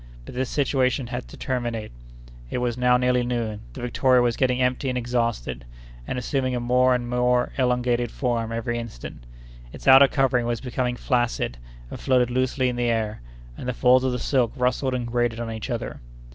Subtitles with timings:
[0.25, 1.91] But this situation had to terminate.
[2.49, 5.63] It was now nearly noon; the Victoria was getting empty and exhausted,
[6.07, 9.27] and assuming a more and more elongated form every instant.
[9.71, 11.59] Its outer covering was becoming flaccid,
[11.91, 13.21] and floated loosely in the air,
[13.55, 15.99] and the folds of the silk rustled and grated on each other.